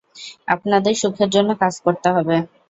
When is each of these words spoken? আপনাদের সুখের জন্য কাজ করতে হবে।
আপনাদের 0.47 0.93
সুখের 1.01 1.29
জন্য 1.35 1.49
কাজ 1.61 1.73
করতে 1.85 2.07
হবে। 2.15 2.35